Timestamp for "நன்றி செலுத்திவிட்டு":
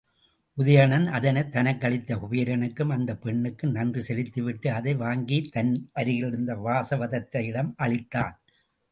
3.71-4.71